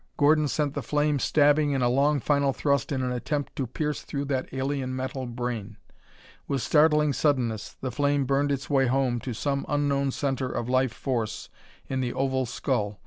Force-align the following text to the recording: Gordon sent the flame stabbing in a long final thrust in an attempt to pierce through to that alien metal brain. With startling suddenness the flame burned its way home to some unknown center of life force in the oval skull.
Gordon 0.17 0.47
sent 0.47 0.73
the 0.73 0.81
flame 0.81 1.19
stabbing 1.19 1.73
in 1.73 1.83
a 1.83 1.87
long 1.87 2.19
final 2.19 2.53
thrust 2.53 2.91
in 2.91 3.03
an 3.03 3.11
attempt 3.11 3.55
to 3.55 3.67
pierce 3.67 4.01
through 4.01 4.21
to 4.25 4.33
that 4.33 4.51
alien 4.51 4.95
metal 4.95 5.27
brain. 5.27 5.77
With 6.47 6.63
startling 6.63 7.13
suddenness 7.13 7.75
the 7.81 7.91
flame 7.91 8.25
burned 8.25 8.51
its 8.51 8.67
way 8.67 8.87
home 8.87 9.19
to 9.19 9.35
some 9.35 9.63
unknown 9.69 10.09
center 10.09 10.49
of 10.49 10.67
life 10.67 10.91
force 10.91 11.49
in 11.87 11.99
the 12.01 12.13
oval 12.13 12.47
skull. 12.47 12.99